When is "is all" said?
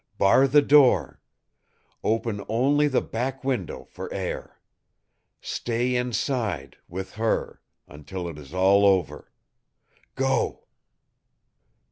8.39-8.83